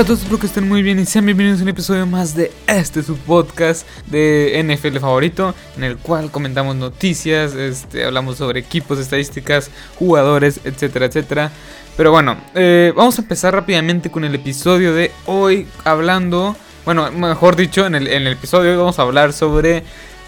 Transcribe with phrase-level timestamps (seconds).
[0.00, 2.34] Hola a todos, espero que estén muy bien y sean bienvenidos a un episodio más
[2.34, 8.60] de este su podcast de NFL favorito, en el cual comentamos noticias, este, hablamos sobre
[8.60, 11.52] equipos, estadísticas, jugadores, etcétera, etcétera.
[11.98, 16.56] Pero bueno, eh, vamos a empezar rápidamente con el episodio de hoy, hablando,
[16.86, 19.84] bueno, mejor dicho, en el, episodio de hoy vamos a hablar sobre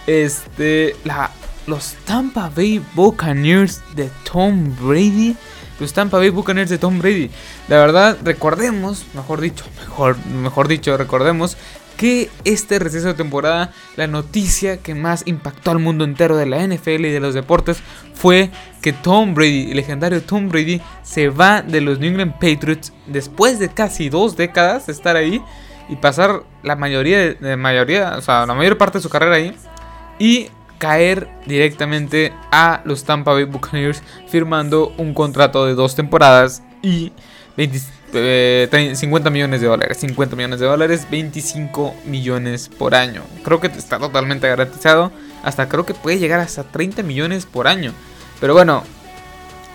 [0.06, 1.30] este, la,
[1.66, 5.34] los Tampa Bay Buccaneers de Tom Brady
[5.82, 7.30] los Tampa Bay Buccaneers de Tom Brady.
[7.68, 11.58] La verdad, recordemos, mejor dicho, mejor, mejor dicho, recordemos
[11.96, 16.66] que este receso de temporada, la noticia que más impactó al mundo entero de la
[16.66, 17.82] NFL y de los deportes
[18.14, 18.50] fue
[18.80, 23.58] que Tom Brady, el legendario Tom Brady, se va de los New England Patriots después
[23.58, 25.42] de casi dos décadas de estar ahí
[25.88, 29.54] y pasar la mayoría, mayoría, o sea, la mayor parte de su carrera ahí
[30.18, 30.48] y
[30.82, 37.12] caer directamente a los Tampa Bay Buccaneers firmando un contrato de dos temporadas y
[37.56, 37.78] 50
[38.14, 39.98] eh, millones de dólares.
[39.98, 43.22] 50 millones de dólares, 25 millones por año.
[43.44, 45.12] Creo que está totalmente garantizado.
[45.44, 47.92] Hasta creo que puede llegar hasta 30 millones por año.
[48.40, 48.82] Pero bueno,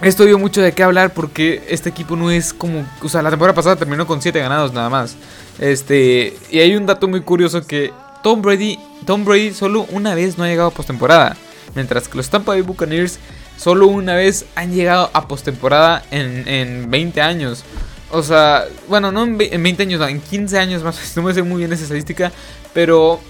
[0.02, 2.86] esto dio mucho de qué hablar porque este equipo no es como...
[3.02, 5.16] O sea, la temporada pasada terminó con 7 ganados nada más.
[5.58, 6.36] Este...
[6.52, 7.94] Y hay un dato muy curioso que
[8.28, 11.38] Tom Brady, Tom Brady solo una vez no ha llegado a postemporada.
[11.76, 13.20] Mientras que los Tampa Bay Buccaneers
[13.56, 17.64] solo una vez han llegado a postemporada en, en 20 años.
[18.12, 21.00] O sea, bueno, no en 20 años, en 15 años más.
[21.16, 22.34] No me sé muy bien esa estadística.
[22.74, 23.22] Pero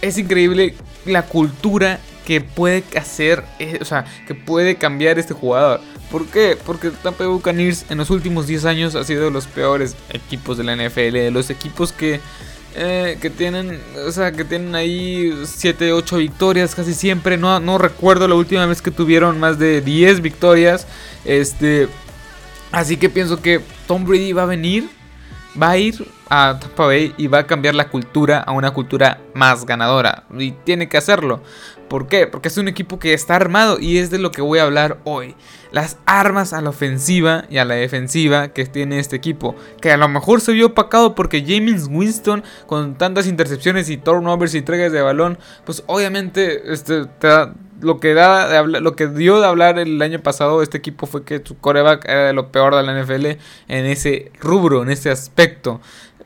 [0.00, 5.82] es increíble la cultura que puede hacer, eh, o sea, que puede cambiar este jugador.
[6.10, 6.56] ¿Por qué?
[6.64, 10.56] Porque Tampa Bay Buccaneers en los últimos 10 años ha sido de los peores equipos
[10.56, 11.12] de la NFL.
[11.12, 12.20] De los equipos que
[12.74, 17.36] eh, que tienen, o sea, que tienen ahí 7, 8 victorias casi siempre.
[17.36, 20.86] No, no recuerdo la última vez que tuvieron más de 10 victorias.
[21.24, 21.88] Este,
[22.70, 24.88] así que pienso que Tom Brady va a venir,
[25.60, 29.20] va a ir a Tampa Bay y va a cambiar la cultura a una cultura
[29.34, 30.24] más ganadora.
[30.38, 31.42] Y tiene que hacerlo.
[31.88, 32.26] ¿Por qué?
[32.26, 34.98] Porque es un equipo que está armado y es de lo que voy a hablar
[35.04, 35.34] hoy.
[35.72, 39.54] Las armas a la ofensiva y a la defensiva que tiene este equipo.
[39.80, 44.54] Que a lo mejor se vio opacado porque James Winston con tantas intercepciones y turnovers
[44.54, 47.06] y entregas de balón, pues obviamente este,
[47.80, 51.42] lo, que da lo que dio de hablar el año pasado este equipo fue que
[51.44, 53.26] su coreback era de lo peor de la NFL
[53.68, 55.80] en ese rubro, en ese aspecto.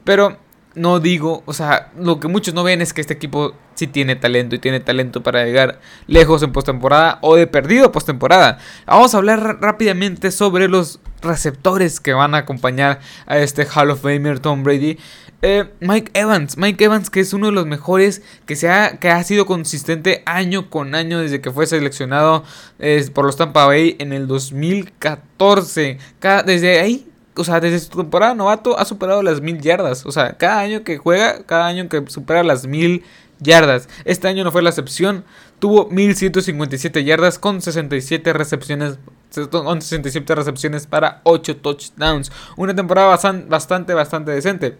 [0.05, 0.39] Pero
[0.75, 4.16] no digo, o sea, lo que muchos no ven es que este equipo sí tiene
[4.16, 8.59] talento y tiene talento para llegar lejos en postemporada o de perdido postemporada.
[8.87, 14.03] Vamos a hablar rápidamente sobre los receptores que van a acompañar a este Hall of
[14.03, 14.99] Famer Tom Brady.
[15.44, 19.10] Eh, Mike Evans, Mike Evans que es uno de los mejores que, se ha, que
[19.10, 22.44] ha sido consistente año con año desde que fue seleccionado
[23.12, 25.99] por los Tampa Bay en el 2014.
[26.47, 30.04] desde ahí o sea, desde su temporada novato ha superado las mil yardas.
[30.06, 33.04] O sea, cada año que juega, cada año que supera las mil
[33.41, 33.88] yardas.
[34.04, 35.25] Este año no fue la excepción.
[35.59, 38.98] Tuvo 1157 yardas con 67 recepciones.
[39.50, 42.31] Con 67 recepciones para 8 touchdowns.
[42.56, 44.76] Una temporada bastante, bastante decente.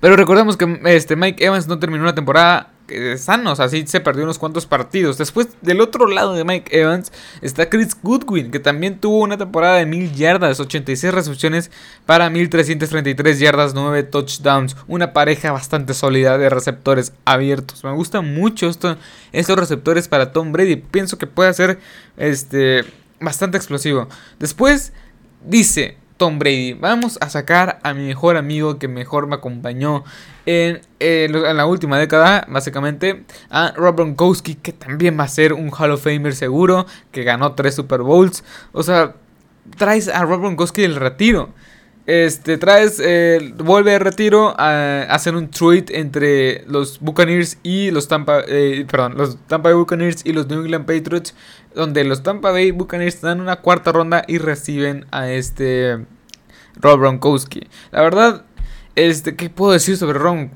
[0.00, 2.72] Pero recordemos que este Mike Evans no terminó la temporada
[3.16, 5.18] sanos, así se perdió unos cuantos partidos.
[5.18, 7.12] Después, del otro lado de Mike Evans,
[7.42, 11.70] está Chris Goodwin, que también tuvo una temporada de 1000 yardas, 86 recepciones
[12.06, 14.76] para 1333 yardas, 9 touchdowns.
[14.86, 17.84] Una pareja bastante sólida de receptores abiertos.
[17.84, 18.96] Me gusta mucho esto,
[19.32, 20.76] estos receptores para Tom Brady.
[20.76, 21.78] Pienso que puede ser
[22.16, 22.84] este,
[23.20, 24.08] bastante explosivo.
[24.38, 24.92] Después,
[25.44, 26.74] dice Tom Brady.
[26.74, 30.04] Vamos a sacar a mi mejor amigo que mejor me acompañó
[30.44, 35.92] en, la última década, básicamente, a Rob Gronkowski, que también va a ser un Hall
[35.92, 38.44] of Famer seguro, que ganó tres Super Bowls.
[38.72, 39.14] O sea,
[39.76, 41.50] traes a Rob Gronkowski del retiro.
[42.08, 48.08] Este, traes, eh, vuelve de retiro a, hacer un trade entre los Buccaneers y los
[48.08, 51.34] Tampa, eh, perdón, los Tampa Bay Buccaneers y los New England Patriots,
[51.74, 56.06] donde los Tampa Bay Buccaneers dan una cuarta ronda y reciben a este
[56.76, 57.68] Rob Gronkowski.
[57.90, 58.46] La verdad,
[58.98, 60.48] este, ¿qué puedo decir sobre Rob,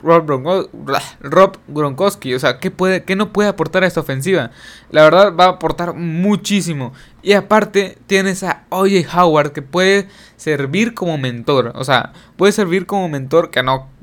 [1.69, 2.35] Gronkowski?
[2.35, 4.51] O sea, ¿qué, puede, ¿qué no puede aportar a esta ofensiva?
[4.91, 6.93] La verdad va a aportar muchísimo.
[7.23, 11.71] Y aparte tienes a OJ Howard que puede servir como mentor.
[11.77, 13.89] O sea, puede servir como mentor, que no,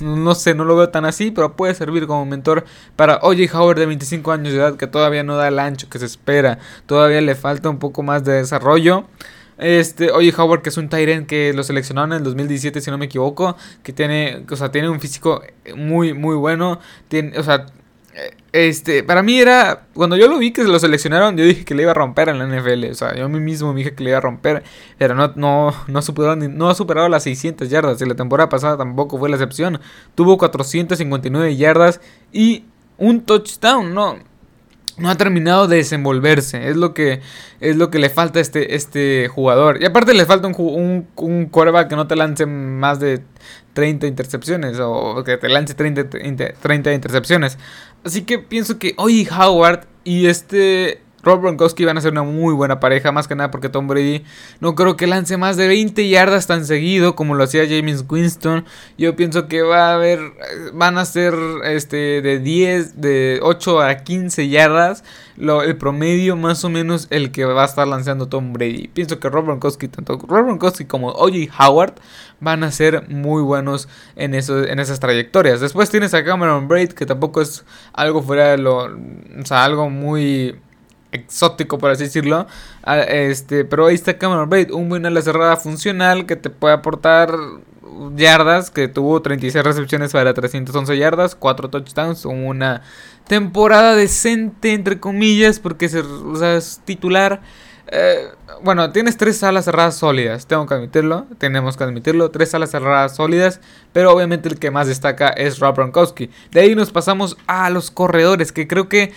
[0.00, 2.64] no sé, no lo veo tan así, pero puede servir como mentor
[2.96, 5.98] para OJ Howard de 25 años de edad que todavía no da el ancho que
[5.98, 6.58] se espera.
[6.86, 9.04] Todavía le falta un poco más de desarrollo.
[9.58, 12.98] Este, oye, Howard, que es un Tyrant que lo seleccionaron en el 2017, si no
[12.98, 13.56] me equivoco.
[13.82, 15.42] Que tiene, o sea, tiene un físico
[15.76, 16.80] muy, muy bueno.
[17.08, 17.66] Tiene, o sea,
[18.52, 21.74] este, para mí era, cuando yo lo vi que se lo seleccionaron, yo dije que
[21.74, 23.94] le iba a romper en la NFL, o sea, yo a mí mismo me dije
[23.94, 24.62] que le iba a romper,
[24.96, 28.48] pero no, no, no, ha, superado, no ha superado las 600 yardas, y la temporada
[28.48, 29.80] pasada tampoco fue la excepción,
[30.14, 32.00] tuvo 459 yardas
[32.32, 32.66] y
[32.98, 34.18] un touchdown, no,
[34.96, 36.68] no ha terminado de desenvolverse.
[36.68, 37.20] Es lo que,
[37.60, 39.82] es lo que le falta a este, este jugador.
[39.82, 41.50] Y aparte le falta un, un, un
[41.88, 43.22] que no te lance más de
[43.74, 44.78] 30 intercepciones.
[44.80, 46.08] O que te lance 30,
[46.60, 47.58] 30 intercepciones.
[48.04, 52.54] Así que pienso que hoy Howard y este Rob Gronkowski van a ser una muy
[52.54, 54.24] buena pareja, más que nada porque Tom Brady
[54.60, 58.64] no creo que lance más de 20 yardas tan seguido como lo hacía James Winston.
[58.98, 60.20] Yo pienso que va a haber,
[60.72, 61.34] van a ser
[61.64, 65.04] este, de 10, de 8 a 15 yardas,
[65.36, 68.88] lo, el promedio más o menos el que va a estar lanzando Tom Brady.
[68.88, 71.52] Pienso que Rob Gronkowski, tanto Rob Gronkowski como O.J.
[71.58, 71.94] Howard
[72.40, 75.60] van a ser muy buenos en, en esas trayectorias.
[75.60, 79.90] Después tienes a Cameron Braid, que tampoco es algo fuera de lo, o sea, algo
[79.90, 80.56] muy
[81.14, 82.46] exótico, por así decirlo.
[82.82, 86.74] Ah, este, pero ahí está Cameron Braid, un buen ala cerrada funcional que te puede
[86.74, 87.34] aportar
[88.16, 92.82] yardas, que tuvo 36 recepciones para 311 yardas, 4 touchdowns, una
[93.26, 97.40] temporada decente, entre comillas, porque es, titular.
[97.86, 98.28] Eh,
[98.62, 103.14] bueno, tienes tres alas cerradas sólidas, tengo que admitirlo, tenemos que admitirlo, tres alas cerradas
[103.14, 103.60] sólidas,
[103.92, 106.30] pero obviamente el que más destaca es Rob Gronkowski.
[106.50, 109.12] De ahí nos pasamos a los corredores, que creo que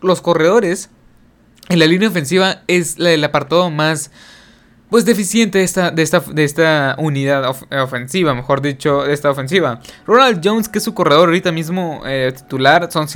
[0.00, 0.90] los corredores
[1.70, 4.10] en la línea ofensiva es del apartado más
[4.90, 7.48] pues deficiente de esta, de esta, de esta unidad
[7.80, 9.80] ofensiva, mejor dicho, de esta ofensiva.
[10.04, 13.06] Ronald Jones, que es su corredor ahorita mismo eh, titular, son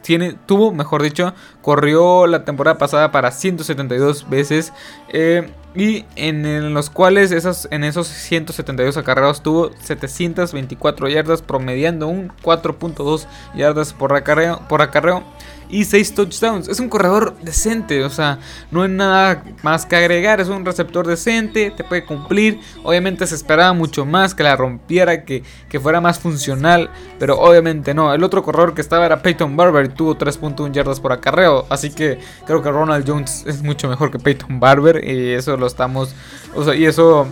[0.00, 1.34] tiene, tuvo, mejor dicho,
[1.68, 4.72] corrió la temporada pasada para 172 veces.
[5.10, 12.32] Eh, y en, los cuales esos, en esos 172 acarreos tuvo 724 yardas, promediando un
[12.42, 15.22] 4.2 yardas por acarreo, por acarreo
[15.70, 16.68] y 6 touchdowns.
[16.68, 18.38] Es un corredor decente, o sea,
[18.70, 20.40] no hay nada más que agregar.
[20.40, 22.60] Es un receptor decente, te puede cumplir.
[22.82, 27.94] Obviamente se esperaba mucho más que la rompiera, que, que fuera más funcional, pero obviamente
[27.94, 28.12] no.
[28.14, 31.57] El otro corredor que estaba era Peyton Barber y tuvo 3.1 yardas por acarreo.
[31.68, 35.66] Así que creo que Ronald Jones es mucho mejor que Peyton Barber y eso lo
[35.66, 36.14] estamos.
[36.54, 37.26] O sea, y eso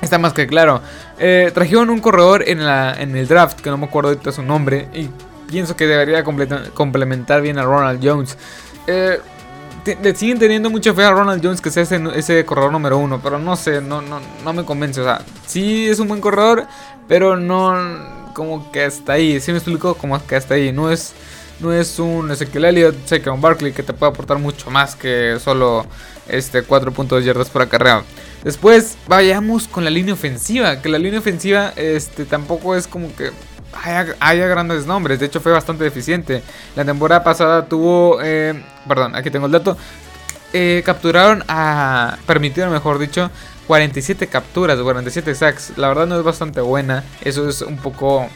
[0.00, 0.80] Está más que claro.
[1.18, 4.42] Eh, trajeron un corredor en, la, en el draft, que no me acuerdo ahorita su
[4.42, 5.08] nombre, y
[5.50, 8.36] pienso que debería complementar bien a Ronald Jones.
[8.86, 9.18] Eh,
[10.14, 13.56] siguen teniendo mucha fe a Ronald Jones que sea ese, corredor número uno, pero no
[13.56, 15.00] sé, no, no, no me convence.
[15.00, 16.66] O sea, sí es un buen corredor,
[17.08, 19.40] pero no como que hasta ahí.
[19.40, 20.72] Si me explico, como que hasta ahí.
[20.72, 21.14] No es,
[21.60, 25.86] no es un Ezequiel Elliott, un Barkley que te puede aportar mucho más que solo
[26.28, 28.04] este 4 puntos de yardas por acarreo.
[28.44, 33.32] Después vayamos con la línea ofensiva, que la línea ofensiva este tampoco es como que
[34.20, 35.20] haya, grandes nombres.
[35.20, 36.42] De hecho, fue bastante deficiente.
[36.74, 38.18] La temporada pasada tuvo.
[38.22, 38.54] Eh,
[38.88, 39.76] perdón, aquí tengo el dato.
[40.52, 42.18] Eh, capturaron a.
[42.26, 43.30] Permitieron, mejor dicho,
[43.66, 45.72] 47 capturas, 47 sacks.
[45.76, 47.04] La verdad no es bastante buena.
[47.22, 48.28] Eso es un poco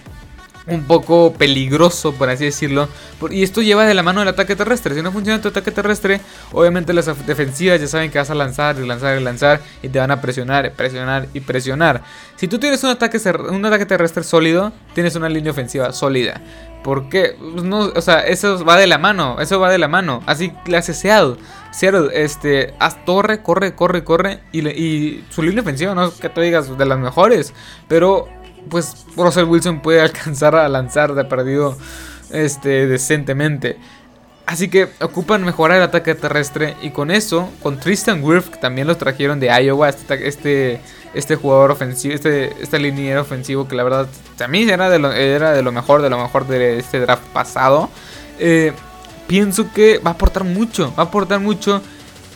[0.67, 2.89] un poco peligroso, por así decirlo.
[3.31, 4.95] Y esto lleva de la mano del ataque terrestre.
[4.95, 6.21] Si no funciona tu ataque terrestre,
[6.53, 9.99] obviamente las defensivas ya saben que vas a lanzar y lanzar y lanzar y te
[9.99, 12.03] van a presionar, presionar y presionar.
[12.37, 13.19] Si tú tienes un ataque,
[13.51, 16.41] un ataque terrestre sólido, tienes una línea ofensiva sólida.
[16.83, 17.37] ¿Por qué?
[17.39, 20.23] Pues no, o sea, eso va de la mano, eso va de la mano.
[20.27, 21.37] Así clase Seattle.
[21.73, 24.41] Seattle, este, haz torre, corre, corre, corre.
[24.51, 27.53] Y, y su línea ofensiva no es que tú digas de las mejores,
[27.87, 28.29] pero
[28.69, 31.77] pues Russell Wilson puede alcanzar a lanzar de perdido
[32.31, 33.79] este, decentemente.
[34.51, 38.89] Así que ocupan mejorar el ataque terrestre y con eso, con Tristan Wirth, que también
[38.89, 40.81] los trajeron de Iowa, este, este,
[41.15, 45.63] este jugador ofensivo, este, este ofensivo que la verdad también era de lo, era de
[45.63, 47.91] lo mejor, de lo mejor de este draft pasado.
[48.41, 48.73] Eh,
[49.29, 51.81] pienso que va a aportar mucho, va a aportar mucho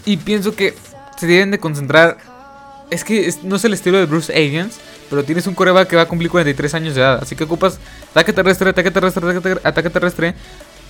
[0.04, 0.76] y pienso que
[1.16, 2.18] se deben de concentrar.
[2.90, 4.78] Es que no es el estilo de Bruce Arians,
[5.10, 7.18] pero tienes un coreback que va a cumplir 43 años de edad.
[7.22, 7.78] Así que ocupas
[8.10, 10.34] ataque terrestre, ataque terrestre, ataque, terrestre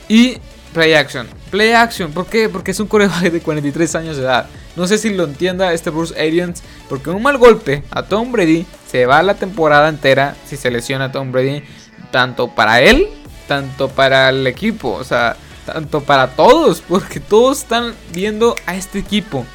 [0.08, 0.38] y
[0.72, 1.26] play action.
[1.50, 2.48] Play action, ¿por qué?
[2.48, 4.46] Porque es un coreback de 43 años de edad.
[4.76, 8.66] No sé si lo entienda este Bruce Arians, porque un mal golpe a Tom Brady
[8.90, 11.62] se va la temporada entera si se lesiona a Tom Brady,
[12.10, 13.08] tanto para él,
[13.46, 18.98] tanto para el equipo, o sea, tanto para todos, porque todos están viendo a este
[18.98, 19.46] equipo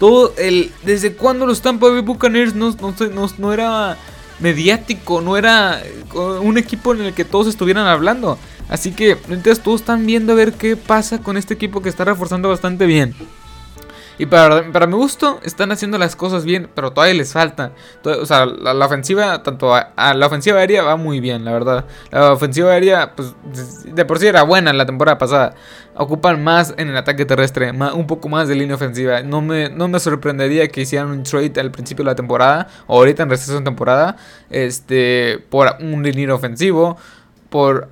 [0.00, 0.72] todo el.
[0.82, 3.98] ¿Desde cuando los Tampa Bay Buccaneers no, no, no, era
[4.40, 5.20] mediático?
[5.20, 5.80] No era
[6.14, 8.38] un equipo en el que todos estuvieran hablando.
[8.68, 12.04] Así que entonces todos están viendo a ver qué pasa con este equipo que está
[12.04, 13.14] reforzando bastante bien.
[14.20, 17.72] Y para, para mi gusto, están haciendo las cosas bien, pero todavía les falta.
[18.04, 21.86] o sea, la, ofensiva, tanto a, la ofensiva aérea va muy bien, la verdad.
[22.10, 23.34] La ofensiva aérea, pues
[23.86, 25.54] de por sí era buena en la temporada pasada.
[25.94, 29.22] Ocupan más en el ataque terrestre, un poco más de línea ofensiva.
[29.22, 32.98] No me, no me sorprendería que hicieran un trade al principio de la temporada, o
[32.98, 34.18] ahorita en receso de temporada,
[34.50, 36.98] este, por un línea ofensivo,
[37.48, 37.88] por...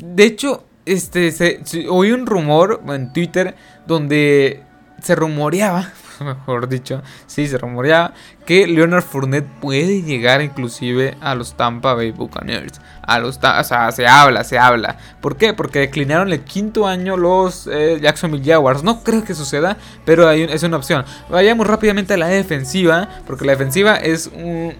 [0.00, 3.54] De hecho, este, se, oí un rumor en Twitter
[3.86, 4.64] donde
[5.02, 8.12] se rumoreaba, mejor dicho, sí, se rumoreaba
[8.46, 12.80] que Leonard Fournette puede llegar inclusive a los Tampa Bay Buccaneers.
[13.02, 14.98] A los, o sea, se habla, se habla.
[15.20, 15.54] ¿Por qué?
[15.54, 18.82] Porque declinaron el quinto año los eh, Jacksonville Jaguars.
[18.82, 21.04] No creo que suceda, pero hay es una opción.
[21.28, 24.74] Vayamos rápidamente a la defensiva, porque la defensiva es un,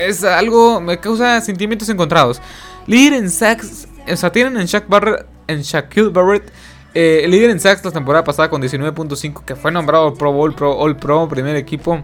[0.00, 2.40] es algo me causa sentimientos encontrados.
[2.86, 6.52] Líder en sacks, o sea, tienen en Shaq Barrett, en Shaquille Barrett
[6.94, 10.54] eh, el líder en sacks la temporada pasada con 19.5, que fue nombrado Pro Bowl,
[10.54, 12.02] Pro All Pro, primer equipo.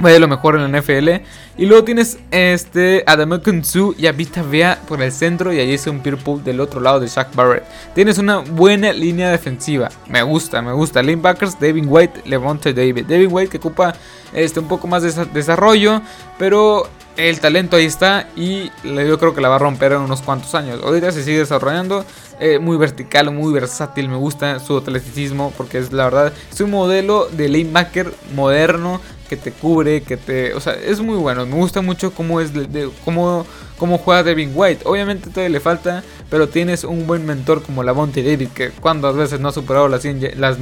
[0.00, 1.08] Fue de lo mejor en la NFL.
[1.56, 5.52] Y luego tienes este Adam Kunzu y a Vita Vea por el centro.
[5.52, 7.64] Y es un Pierpool del otro lado de Shaq Barrett.
[7.94, 9.90] Tienes una buena línea defensiva.
[10.08, 11.02] Me gusta, me gusta.
[11.02, 13.06] Linebackers, David White, Levante David.
[13.06, 13.94] David White que ocupa
[14.32, 16.02] este, un poco más de desarrollo.
[16.38, 20.22] Pero el talento ahí está y yo creo que la va a romper en unos
[20.22, 20.80] cuantos años.
[20.82, 22.04] Ahorita se sigue desarrollando,
[22.40, 26.70] eh, muy vertical, muy versátil, me gusta su atleticismo porque es la verdad, es un
[26.70, 31.46] modelo de lanebacker moderno que te cubre, que te, o sea, es muy bueno.
[31.46, 33.46] Me gusta mucho cómo es de, cómo,
[33.78, 34.82] cómo juega Devin White.
[34.84, 39.16] Obviamente todavía le falta, pero tienes un buen mentor como la Monty David que cuántas
[39.16, 40.58] veces no ha superado las 100 las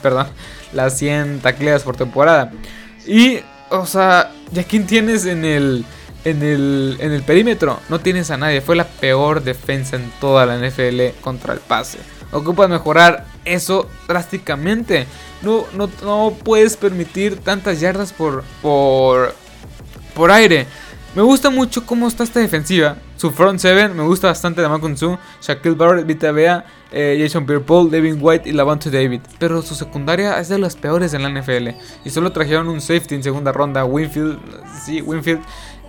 [0.00, 0.28] perdón,
[0.72, 2.50] las 100 tacleas por temporada.
[3.06, 5.84] Y o sea, ¿ya quién tienes en el,
[6.24, 7.80] en el, en el perímetro?
[7.88, 8.60] No tienes a nadie.
[8.60, 11.98] Fue la peor defensa en toda la NFL contra el pase.
[12.32, 15.06] Ocupas mejorar eso drásticamente.
[15.42, 19.34] No, no, no puedes permitir tantas yardas por, por,
[20.14, 20.66] por aire.
[21.14, 22.96] Me gusta mucho cómo está esta defensiva.
[23.16, 27.88] Su front seven me gusta bastante Malcolm Su, Shaquille Barrett, Vita Bea, eh, Jason Pierre-Paul,
[27.88, 29.20] Devin White y Lavonte David.
[29.38, 31.68] Pero su secundaria es de las peores en la NFL.
[32.04, 34.40] Y solo trajeron un safety en segunda ronda, Winfield.
[34.84, 35.40] Sí, Winfield.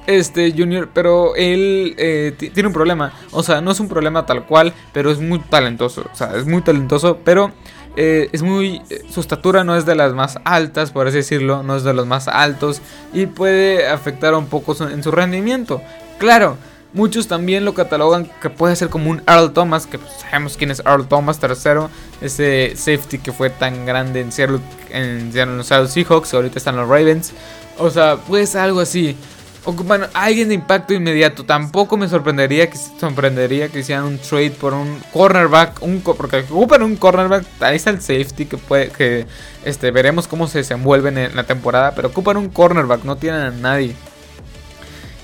[0.05, 3.12] Este Junior, pero él eh, tiene un problema.
[3.32, 6.05] O sea, no es un problema tal cual, pero es muy talentoso.
[6.13, 7.51] O sea, es muy talentoso, pero
[7.96, 8.82] eh, es muy.
[9.10, 12.06] Su estatura no es de las más altas, por así decirlo, no es de los
[12.06, 12.82] más altos
[13.14, 15.82] y puede afectar un poco en su rendimiento.
[16.18, 16.58] Claro,
[16.94, 20.72] muchos también lo catalogan que puede ser como un Earl Thomas, que pues, sabemos quién
[20.72, 21.90] es Earl Thomas, tercero,
[22.22, 24.60] ese safety que fue tan grande en Seattle,
[24.90, 25.32] en
[25.64, 27.34] Seahawks, ahorita están los Ravens.
[27.78, 29.18] O sea, pues algo así
[29.66, 31.44] ocupan alguien de impacto inmediato.
[31.44, 36.84] Tampoco me sorprendería que sorprendería que hicieran un trade por un cornerback, un porque ocupan
[36.84, 39.26] un cornerback, ahí está el safety que puede que
[39.64, 43.52] este veremos cómo se desenvuelven en la temporada, pero ocupan un cornerback, no tienen a
[43.52, 43.96] nadie.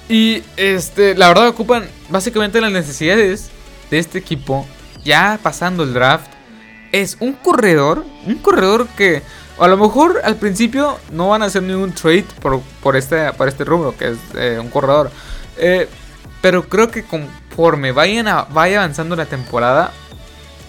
[0.09, 3.49] Y este, la verdad ocupan básicamente las necesidades
[3.89, 4.67] de este equipo
[5.05, 6.27] ya pasando el draft
[6.91, 9.21] es un corredor, un corredor que
[9.63, 13.47] a lo mejor al principio no van a hacer ningún trade por, por, este, por
[13.47, 15.11] este rubro, que es eh, un corredor.
[15.57, 15.87] Eh,
[16.41, 19.91] pero creo que conforme vayan a, vaya avanzando la temporada,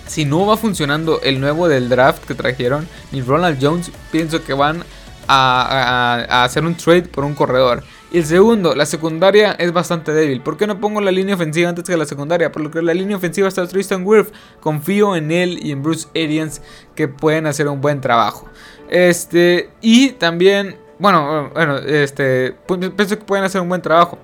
[0.07, 4.53] si no va funcionando el nuevo del draft que trajeron, ni Ronald Jones, pienso que
[4.53, 4.85] van
[5.27, 7.83] a, hacer un trade por un corredor.
[8.11, 10.43] Y el segundo, la secundaria es bastante débil.
[10.43, 12.53] ¿Por qué no pongo la línea ofensiva antes que la secundaria?
[12.53, 14.35] Porque la línea ofensiva está Tristan Wirth.
[14.61, 16.61] Confío en él y en Bruce Arians
[16.95, 18.51] que pueden hacer un buen trabajo.
[18.93, 22.55] Este, y también, bueno, bueno, este,
[22.95, 24.19] pienso que pueden hacer un buen trabajo.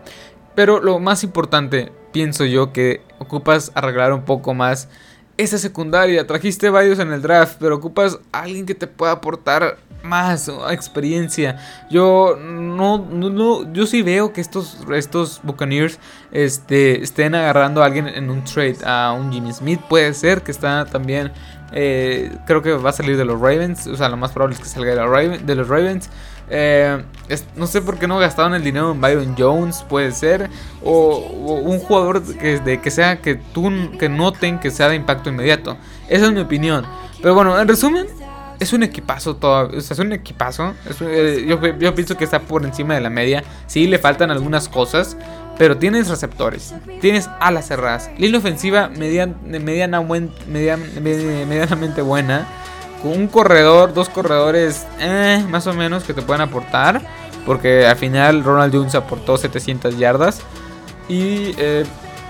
[0.55, 4.91] Pero lo más importante, pienso yo, que ocupas arreglar un poco más
[5.39, 6.27] esa secundaria.
[6.27, 11.57] Trajiste varios en el draft, pero ocupas a alguien que te pueda aportar más experiencia.
[11.91, 15.99] Yo no, no, yo sí veo que estos, estos Buccaneers
[16.31, 18.77] este, estén agarrando a alguien en un trade.
[18.85, 21.33] A un Jimmy Smith puede ser que está también
[21.73, 23.87] eh, creo que va a salir de los Ravens.
[23.87, 26.11] O sea, lo más probable es que salga de, los Ravens.
[26.51, 27.03] Eh,
[27.57, 30.49] no sé por qué no gastaron el dinero en Byron Jones, puede ser.
[30.83, 35.31] O, un jugador que, de, que sea que, tú, que noten que sea de impacto
[35.31, 35.77] inmediato.
[36.09, 36.87] Esa es mi opinión.
[37.21, 38.07] Pero bueno, en resumen,
[38.61, 39.69] es un equipazo todo.
[39.77, 40.75] O sea, es un equipazo.
[41.01, 43.45] Eh, yo, yo, pienso que está por encima de la media.
[43.67, 45.17] Sí, le faltan algunas cosas.
[45.59, 52.47] Pero tienes receptores, tienes alas cerradas, línea ofensiva mediana, medianamente buena,
[53.03, 57.03] con un corredor, dos corredores eh, más o menos que te pueden aportar,
[57.45, 60.41] porque al final Ronald Jones aportó 700 yardas.
[61.09, 61.85] Y, eh,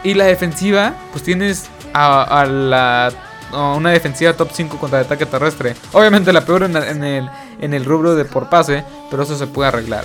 [0.05, 3.11] y la defensiva, pues tienes a, la
[3.53, 5.75] una defensiva top 5 contra ataque terrestre.
[5.93, 7.31] Obviamente la peor en, el,
[7.61, 10.05] en el rubro de por pase, pero eso se puede arreglar.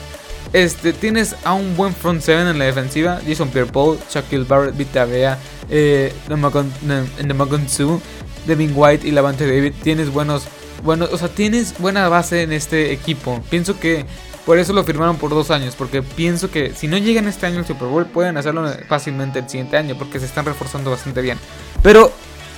[0.54, 3.20] Este, tienes a un buen front seven en la defensiva.
[3.28, 6.14] Jason Pierre-Paul, Shaquille Barrett, Vita Bea, eh,
[8.46, 9.74] Devin White y Lavante David.
[9.82, 10.44] Tienes buenos,
[10.84, 13.42] buenos, o sea, tienes buena base en este equipo.
[13.50, 14.06] Pienso que
[14.46, 15.76] por eso lo firmaron por dos años.
[15.76, 19.50] Porque pienso que si no llegan este año al Super Bowl, pueden hacerlo fácilmente el
[19.50, 19.98] siguiente año.
[19.98, 21.40] Porque se están reforzando bastante bien.
[21.82, 22.12] Pero,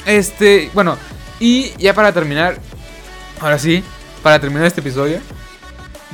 [0.06, 0.98] este, bueno,
[1.40, 2.58] y ya para terminar,
[3.40, 3.84] ahora sí,
[4.22, 5.20] para terminar este episodio,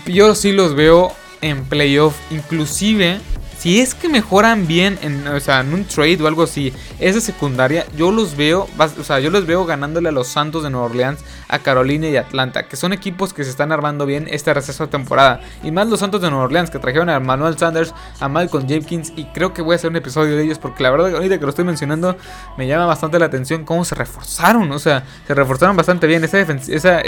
[0.05, 2.15] yo sí los veo en playoff.
[2.31, 3.19] Inclusive,
[3.61, 7.21] si es que mejoran bien en, o sea, en un trade o algo así, esa
[7.21, 10.87] secundaria, yo los veo, o sea, yo los veo ganándole a los Santos de Nueva
[10.87, 14.87] Orleans, a Carolina y Atlanta, que son equipos que se están armando bien esta receso
[14.87, 15.41] de temporada.
[15.61, 19.13] Y más los Santos de Nueva Orleans, que trajeron a Manuel Sanders, a Malcolm Jenkins,
[19.15, 21.43] y creo que voy a hacer un episodio de ellos, porque la verdad, ahorita que
[21.43, 22.17] lo estoy mencionando,
[22.57, 26.23] me llama bastante la atención cómo se reforzaron, o sea, se reforzaron bastante bien.
[26.23, 26.99] Esa, esa,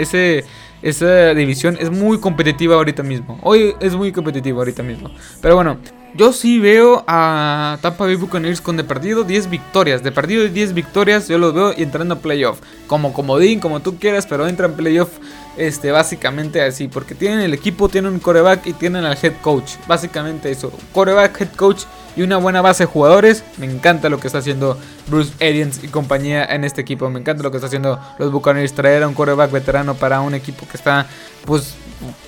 [0.83, 3.39] esa división es muy competitiva ahorita mismo.
[3.41, 5.10] Hoy es muy competitiva ahorita mismo.
[5.41, 5.79] Pero bueno,
[6.15, 10.03] yo sí veo a Tampa Bay Buccaneers con de perdido 10 victorias.
[10.03, 12.60] De perdido 10 victorias yo los veo entrando a playoff.
[12.88, 15.10] Como comodín, como tú quieras, pero entra en playoff
[15.58, 16.88] este, básicamente así.
[16.88, 19.72] Porque tienen el equipo, tienen un coreback y tienen al head coach.
[19.88, 20.72] Básicamente eso.
[20.93, 21.84] Coreback, head coach
[22.15, 23.43] y una buena base de jugadores.
[23.58, 24.77] Me encanta lo que está haciendo
[25.08, 27.10] Bruce Arians y compañía en este equipo.
[27.10, 28.74] Me encanta lo que está haciendo los Buccaneers.
[28.74, 31.08] Traer a un coreback veterano para un equipo que está,
[31.46, 31.74] pues,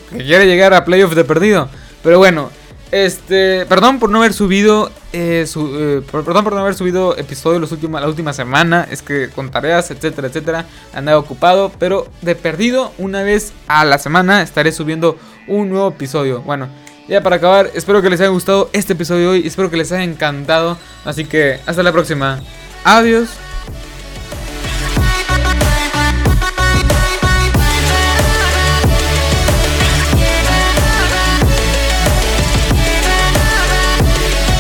[0.10, 1.70] que quiere llegar a playoff de perdido.
[2.02, 2.50] Pero bueno.
[2.92, 7.72] Este, perdón por no haber subido, eh, eh, perdón por no haber subido episodio los
[7.72, 12.94] últimos, la última semana, es que con tareas, etcétera, etcétera, andaba ocupado, pero de perdido
[12.98, 16.42] una vez a la semana estaré subiendo un nuevo episodio.
[16.42, 16.70] Bueno,
[17.08, 19.92] ya para acabar, espero que les haya gustado este episodio de hoy, espero que les
[19.92, 22.40] haya encantado, así que hasta la próxima,
[22.84, 23.30] adiós.